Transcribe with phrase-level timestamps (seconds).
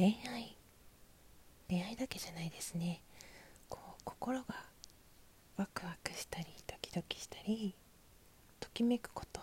[0.00, 0.56] 恋愛。
[1.68, 3.02] 恋愛だけじゃないですね。
[3.68, 4.46] こう心が
[5.58, 7.74] ワクワクしたりドキドキしたり
[8.60, 9.42] ときめくこと、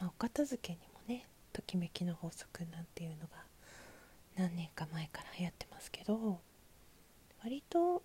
[0.00, 3.44] まあ、お片付けにもねときめきの法則なんていうのが
[4.38, 6.40] 何年か前から流行ってますけど
[7.44, 8.02] 割と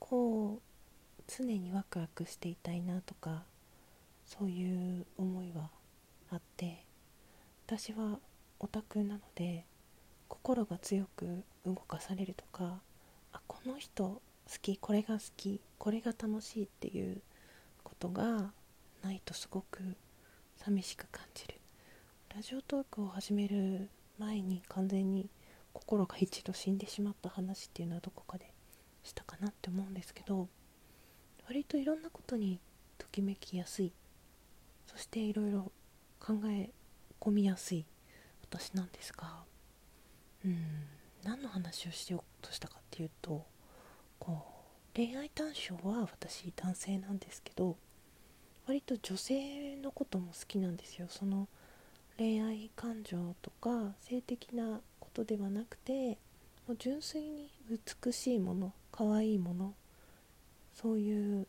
[0.00, 3.44] こう常にワクワクしていたいなとか
[4.26, 5.70] そういう思いは
[6.32, 6.84] あって
[7.68, 8.18] 私は
[8.58, 9.69] オタクなので
[10.30, 12.80] 心が強く動かされるとか
[13.32, 14.22] あこの人好
[14.62, 17.20] きこれが好きこれが楽しいっていう
[17.82, 18.52] ことが
[19.02, 19.82] ないとすごく
[20.56, 21.54] 寂しく感じる。
[22.34, 23.88] ラジオトークを始める
[24.18, 25.28] 前に完全に
[25.72, 28.52] 心が一度死んでしまった話っていうのはどこかで
[29.02, 30.48] したかなって思うんですけど
[31.46, 32.60] 割といろんなことに
[32.98, 33.92] ときめきやすい。
[34.86, 35.72] そしていろいろ
[36.20, 36.70] 考え
[37.20, 37.84] 込みやすい
[38.42, 39.49] 私なんですが
[40.44, 40.86] うん。
[41.24, 43.44] 何の話をしようとしたかっていうと
[44.18, 47.76] こう恋愛対象は私男性なんですけど
[48.66, 51.06] 割と女性のことも好きなんですよ。
[51.08, 51.48] その
[52.16, 56.18] 恋愛感情とか性的なことではなくて
[56.66, 57.50] もう純粋に
[58.04, 59.74] 美しいもの可愛いもの
[60.74, 61.46] そういう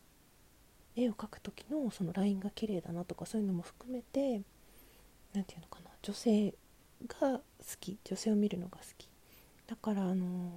[0.96, 4.42] 絵を描く時のそのラインが綺麗だなとかそういうのも含めて
[5.34, 6.54] 何て言うのかな女性
[7.08, 7.42] が好
[7.80, 7.98] き。
[8.04, 9.08] 女性を見るのが好き。
[9.66, 10.50] だからあの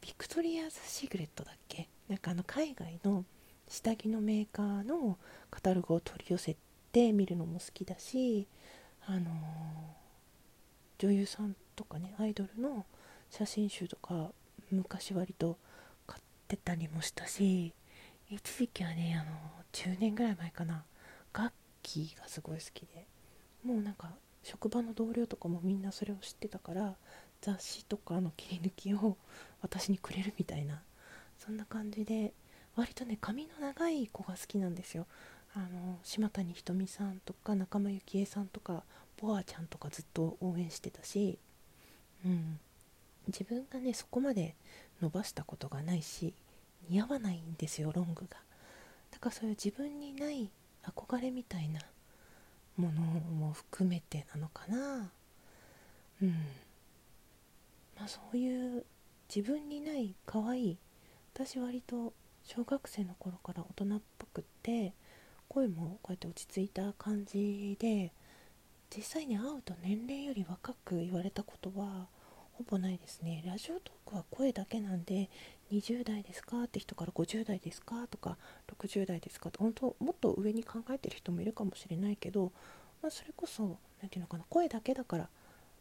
[0.00, 1.88] ヴィクトリアズ・シークレットだっけ？
[2.08, 3.24] なんかあの海外の
[3.68, 5.18] 下着のメーカーの
[5.50, 6.56] カタログを取り寄せ
[6.92, 8.46] て見るのも好きだし
[9.06, 9.30] あの
[10.98, 12.84] 女優さんとかねアイドルの
[13.30, 14.32] 写真集とか
[14.70, 15.58] 昔割と
[16.06, 17.72] 買ってたりもしたし
[18.28, 19.38] 一時期はねあの
[19.72, 20.84] 10年ぐらい前かな。
[21.32, 23.06] 楽器がすごい好きで。
[23.64, 24.10] もうなんか
[24.44, 26.94] 職場の同僚とかもみんなそれを知ってたから
[27.40, 29.16] 雑誌とかの切り抜きを
[29.62, 30.82] 私にくれるみたいな
[31.38, 32.32] そんな感じで
[32.76, 35.06] 割とね髪の長い子が好きなんですよ。
[35.56, 38.82] あの島谷ひとみさんとか仲間由紀恵さんとか
[39.20, 41.38] ボアちゃんとかずっと応援してたし、
[42.26, 42.58] うん、
[43.28, 44.56] 自分がねそこまで
[45.00, 46.34] 伸ばしたことがないし
[46.88, 48.36] 似合わないんですよロングが。
[49.12, 50.50] だからそういう自分にない
[50.82, 51.80] 憧れみたいな
[52.76, 55.10] ものも含めてなのかな。
[56.22, 56.30] うん。
[57.96, 58.84] まあそういう
[59.34, 60.78] 自分にない可愛い
[61.34, 62.12] 私割と
[62.44, 64.92] 小学生の頃から大人っぽくって
[65.48, 68.12] 声もこうやって落ち着いた感じで
[68.94, 72.06] 実際に会うと年齢より若く言われたことは
[72.52, 73.42] ほぼないですね。
[73.44, 75.28] ラジオトークは声だけなんで
[75.74, 76.62] 20代ですか？
[76.62, 78.06] って人から50代ですか？
[78.08, 78.36] とか
[78.78, 79.48] 60代ですか？
[79.48, 82.52] って本当もっと上に考えてる人もいるかもしれないけど、
[83.02, 85.28] まあ、それこそ何て言うのかな声だけだから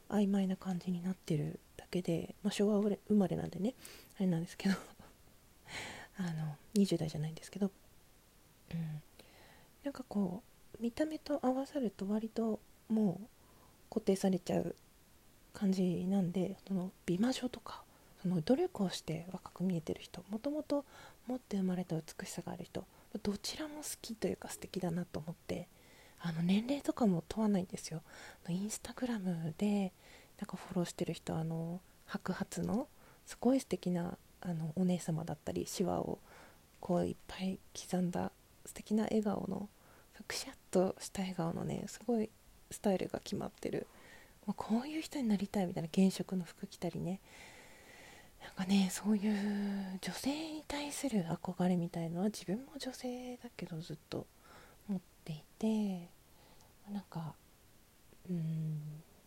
[0.09, 3.73] 曖昧な感じになってるだけで、まあ、昭和生まれなんでね
[4.17, 4.75] あれなんですけど
[6.17, 7.71] あの20代じゃないんですけど、
[8.73, 9.01] うん、
[9.83, 10.41] なんかこ
[10.79, 12.59] う見た目と合わさると割と
[12.89, 13.27] もう
[13.93, 14.75] 固定されちゃう
[15.53, 17.82] 感じなんでその美魔女とか
[18.23, 20.85] その努力をして若く見えてる人もともと
[21.27, 22.85] 持って生まれた美しさがある人
[23.21, 25.67] どちらも好きというか素敵だなと思って
[26.21, 28.01] あの年齢とかも問わないんですよ。
[28.47, 29.91] インスタグラムで
[30.39, 32.87] なんかフォローしてる人あの白髪の
[33.25, 36.19] すごい素敵なあのお姉様だったりシワを
[36.79, 38.31] こういっぱい刻んだ
[38.65, 39.67] 素敵な笑顔の
[40.25, 42.29] くしゃっとした笑顔のねすごい
[42.71, 43.85] スタイルが決まってる。
[44.45, 47.21] もうこういう人になりたいみたいな原色の服着たりね
[48.53, 54.25] かねそういう女性に対する憧れみたいのは自分も女性だけどずっと
[54.87, 56.09] 持っていて
[56.91, 57.33] なんか
[58.29, 58.79] うん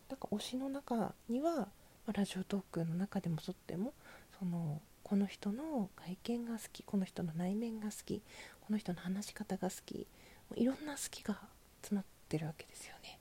[0.09, 1.67] なんか推しの中には
[2.13, 3.93] ラジオトークの中でもとっても
[4.39, 8.21] そのこの人の外見が好きこの人の内面が好き
[8.61, 10.07] この人の話し方が好き
[10.55, 11.37] いろんな好きが
[11.81, 13.19] 詰まってるわけですよね。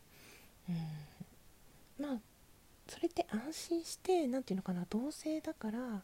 [1.98, 2.18] うんまあ
[2.88, 6.02] それって安心して何て言うのかな同性だから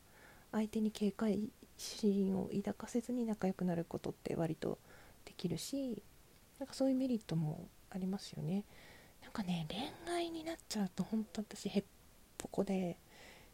[0.51, 4.79] 相手に警戒心を抱かせずに仲良くなることって割と
[5.25, 6.03] できるし
[6.59, 8.65] なんかそういうメリットもありますよね。
[9.23, 11.85] なんかね恋愛になっちゃうと本当私へっ
[12.39, 12.99] ぽこで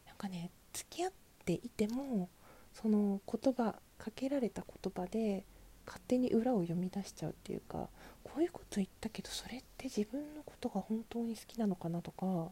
[0.07, 1.11] なんかね付き合っ
[1.45, 2.29] ていても
[2.73, 5.45] その言葉かけられた言葉で
[5.85, 7.89] 勝手に裏を読み出しちゃうっていうか
[8.23, 12.51] こういうこと言ったけどそれって自分のことが本当に好きなのかなとか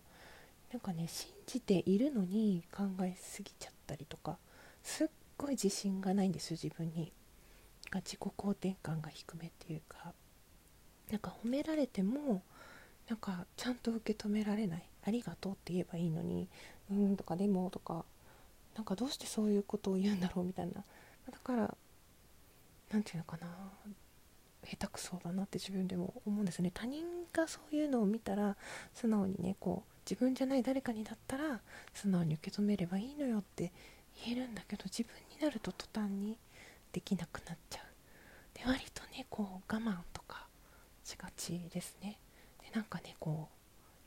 [0.72, 4.38] なんかね信じているのに考えすぎちゃったりとか
[4.84, 7.12] すっごい自信がないんです自分に。
[7.90, 10.14] が自己肯定感が低めっていうか。
[11.10, 12.42] なんか褒められても
[13.08, 14.84] なんかちゃんと受け止められない。
[15.06, 16.50] ありがとうって言えばいいのに
[16.92, 18.04] 「うん」とか「でも」とか。
[18.76, 20.74] なんかどうしてそういうことを言うんだろうみたいな。
[20.74, 20.84] だ
[21.40, 21.76] から
[22.92, 23.72] 何て言うのかな。
[24.64, 26.72] 下手くそだなって自分でも思うんですね。
[26.74, 28.56] 他人がそういうのを見たら
[28.94, 31.60] 素直にねこう自分じゃない誰かにだったら
[31.94, 33.74] 素直に受け止めればいいのよって
[34.26, 36.38] 言えるんだけど自分になると途端に
[36.94, 38.58] できなくなっちゃう。
[38.58, 40.48] で割とねこう我慢とか
[41.04, 42.18] しがちですね。
[42.64, 43.50] でなんかねこ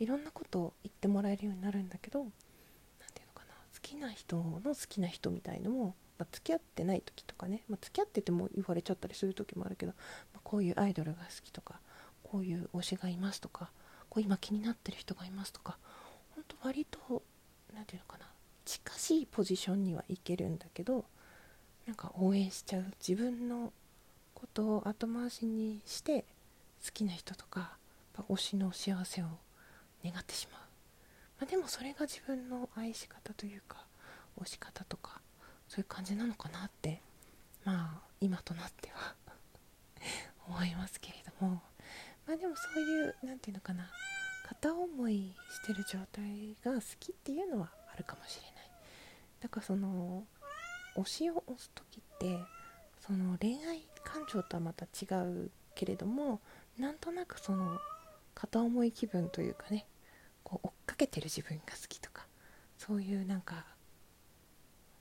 [0.01, 2.35] ういろんなことを言ってもらえるようになるんだけど何て
[3.17, 9.93] 言うのかな好きな人の好きな人みたいのもまあ、付き合ってない時とかね、まあ、付き合ってても言われちゃったりする時もあるけど、
[10.35, 11.81] まあ、こういうアイドルが好きとか
[12.23, 13.71] こういう推しがいますとか
[14.11, 15.79] こう今気になってる人がいますとか
[16.63, 17.23] 割と
[17.75, 18.27] 何て言うのかな
[18.65, 21.05] 近しいポジションにはいけるんだけど
[21.87, 23.73] なんか応援しちゃう自分の
[24.35, 26.25] ことを後回しにして
[26.85, 27.73] 好きな人とか
[28.29, 29.27] 推しの幸せを
[30.05, 30.61] 願ってしまう、
[31.41, 33.85] まあ、でもそれが自分の愛し方というか
[34.41, 35.21] 推し方とか
[35.69, 37.01] そういう感じなのかなって
[37.65, 39.15] まあ今となっては
[40.49, 41.63] 思いますけれども。
[42.31, 43.91] まあでもそういう何て言うのかな
[44.61, 48.71] 片思いしてる状態が好きっていうのはあるかもしれない。
[49.41, 50.25] だからその
[50.97, 52.39] 推しを押す時って
[52.99, 56.41] その恋愛感情とはまた違うけれども
[56.79, 57.79] なんとなくその
[58.35, 59.87] 片思い気分というかね
[60.43, 62.27] こう追っかけてる自分が好きとか
[62.77, 63.65] そういうなんか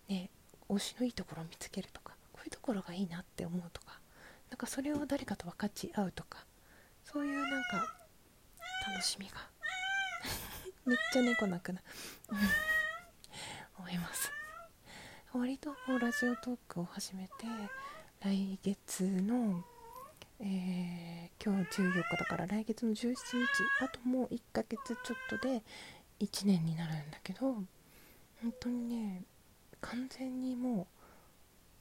[0.07, 0.29] ね
[0.69, 4.00] 推しのいいところを見つけるとかこういうところがいいなって思うとか
[4.50, 6.45] なんかそれを誰かと分かち合うとか
[7.03, 8.00] そういうなんか
[8.89, 9.33] 楽しみが。
[10.86, 11.81] めっちゃ猫鳴くな。
[13.77, 14.31] 思います。
[15.31, 17.31] 割とこうラジオトークを始めて
[18.21, 19.63] 来月の、
[20.39, 23.15] えー、今日14日だから来月の17日
[23.83, 25.62] あともう1ヶ月ちょっとで
[26.19, 27.42] 1年になるんだけど
[28.42, 29.21] 本当にね
[29.81, 30.88] 完全にもう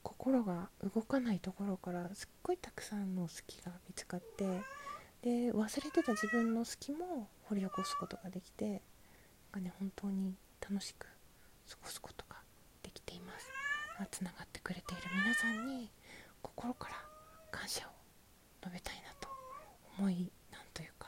[0.03, 4.45] 心が動かないところからすっごいたくさんの好きが見つかって
[5.21, 8.79] で忘れてた自分の好きも掘り起こすことができてなん
[9.53, 11.07] かね本当に楽しく
[11.69, 12.37] 過ごすことが
[12.83, 13.47] できています。
[14.11, 15.89] つながってくれている皆さんに
[16.41, 16.95] 心から
[17.51, 17.91] 感謝を
[18.63, 19.27] 述べたいなと
[19.97, 21.07] 思いなんというか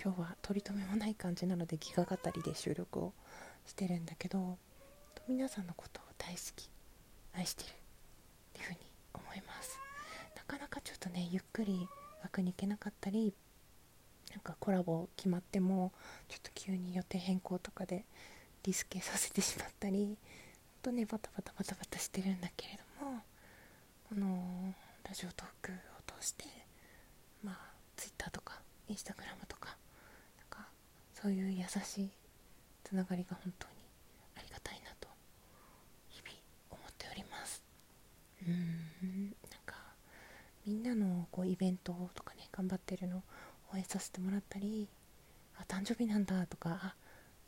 [0.00, 3.12] 今日は取り留めもない感じなのでギガ語りで収録を
[3.66, 4.56] してるんだけど
[5.28, 6.70] 皆さんのことを大好き
[7.34, 7.72] 愛してるっ
[8.52, 8.78] ていうふうに
[9.14, 9.78] 思います。
[10.36, 11.88] なかなかちょっとねゆっくり
[12.22, 13.34] 枠に行けなかったり
[14.30, 15.92] なんかコラボ決まっても
[16.28, 18.04] ちょっと急に予定変更とかで
[18.64, 20.16] リスケさせてしまったりほん
[20.82, 23.20] とねバタバタバタバタしてるんだけれども
[24.08, 24.74] この
[25.06, 25.74] ラジオトークを
[26.20, 26.44] 通して
[27.42, 27.56] まあ
[27.96, 29.76] Twitter とか Instagram とか
[30.38, 30.68] なんか
[31.14, 32.10] そういう優しい
[32.84, 33.74] つながりが本当に
[34.36, 35.08] ありがたいなと
[36.10, 36.36] 日々
[36.70, 37.62] 思っております。
[38.46, 39.74] うんなんか
[40.66, 43.22] みんなのこうイベントとかね頑張ってるの
[43.72, 44.88] 応援させてもらったり
[45.58, 46.94] あ誕生日なんだとかあ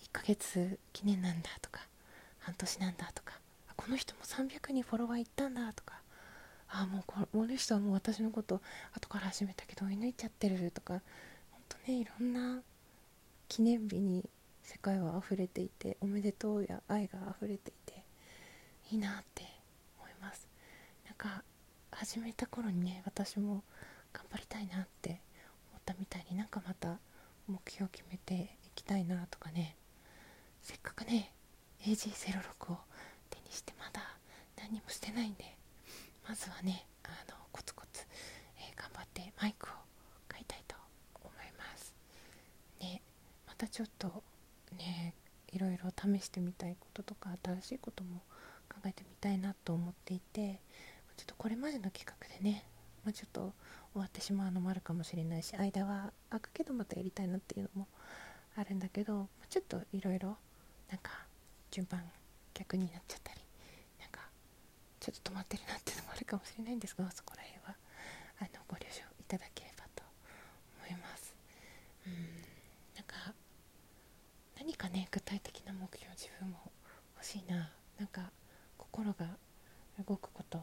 [0.02, 1.80] 1ヶ月記念なんだとか
[2.38, 3.34] 半年なんだとか
[3.68, 6.00] あこの人も300人フォロワーいったんだとか
[6.68, 8.60] あもうこの人はもう私のこと
[8.92, 10.94] 後から始めたけど追い抜いちゃってるとか
[11.52, 12.62] ほんとねいろんな
[13.48, 14.24] 記念日に
[14.62, 18.04] 世界は溢れていておめでとうや愛が溢れていて
[18.92, 19.44] いいなって
[19.98, 20.46] 思います。
[21.04, 21.42] なんか
[21.90, 23.64] 始めた頃にね私も
[24.12, 25.20] 頑張りたいなって
[25.80, 26.98] ったみたいになんかまた
[27.48, 28.34] 目標を決めて
[28.66, 29.76] いきたいなとかね。
[30.62, 31.32] せっかくね
[31.82, 32.78] AG06 を
[33.30, 34.02] 手にしてまだ
[34.58, 35.56] 何もしてないんで
[36.28, 38.04] まずはねあのコツコツ、
[38.58, 39.70] えー、頑張ってマイクを
[40.28, 40.76] 買いたいと
[41.14, 41.94] 思います。
[42.80, 43.00] ね
[43.46, 44.22] またちょっと
[44.76, 45.14] ね
[45.52, 48.20] いろいろ試してみたいこととか新しいことも
[48.68, 50.60] 考えてみたいなと思っていて
[51.16, 52.64] ちょっとこれまでの企画でね、
[53.04, 53.52] まあ、ちょっと
[53.92, 57.88] 終わってしまうのもあるかもしれないし間は空くけどまたやりたいなっていうのも
[58.56, 60.36] あるんだけどちょっといろいろ
[60.90, 61.12] なんか
[61.70, 62.02] 順番
[62.54, 63.40] 逆になっちゃったり
[64.00, 64.20] なんか
[65.00, 67.76] ちょっと止まってるなっていうのもあるかもしれないんですがそこら辺は
[68.40, 70.02] あのご了承いただければと
[70.78, 71.34] 思います。
[72.06, 72.12] うん
[72.96, 73.34] なんか
[74.58, 76.70] 何かね具体的な目標自分も
[77.16, 78.30] 欲しいななんか
[78.76, 79.26] 心が
[80.06, 80.60] 動くこと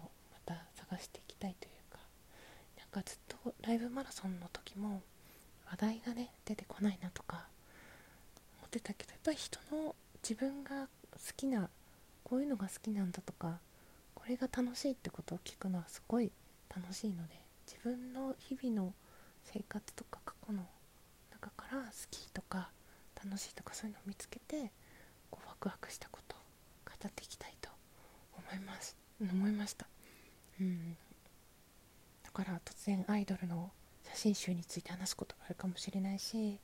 [0.87, 1.99] 探していきたいというか
[2.77, 5.01] なんかずっとライブマラソンの時も
[5.69, 7.47] 話題がね出てこないなとか
[8.59, 9.93] 思ってたけどやっぱり人の
[10.23, 11.69] 自分が好きな
[12.23, 13.59] こういうのが好きなんだとか
[14.15, 16.31] これが楽しいってことを聞くのはすごい
[16.73, 17.33] 楽しいので
[17.65, 18.93] 自分の日々の
[19.43, 20.63] 生活とか過去の
[21.31, 22.69] 中から好きとか
[23.21, 24.71] 楽しいとかそういうのを見つけて
[25.29, 26.37] こうワクワクしたこと
[26.85, 27.69] 語っていきたいと
[28.37, 29.87] 思います思いました。
[30.61, 30.95] うん。
[32.27, 33.71] だから突然アイドルの
[34.03, 36.59] 写真集について話すことがあるかもしれないし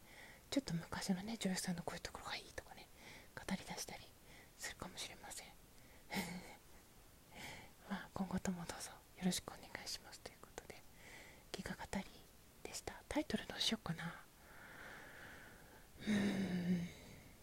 [0.50, 2.88] ちょっと昔のね女優さんのこういうところがいいとかね
[3.34, 4.02] 語り出したり
[4.60, 5.48] するかもしれません。
[7.90, 10.20] まあ今後ともどうぞよろしくお願いします。
[10.20, 10.76] ということで
[11.52, 12.06] ギガ語り
[12.62, 12.94] でした。
[13.10, 14.14] タイトルどうしようかな。
[16.08, 16.14] うー
[16.84, 16.88] ん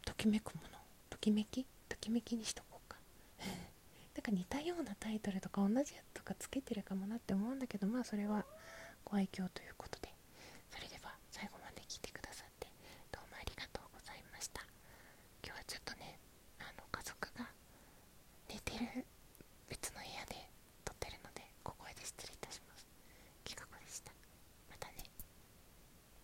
[0.04, 0.78] ときめくもの。
[1.08, 1.66] ときめき？
[1.88, 2.98] ときめきにしとこうか。
[4.14, 8.46] なんか似たようなタイトルとか同じやつかつけてるかもなって思うんだけどまあそれは
[9.04, 9.98] ご愛嬌ということ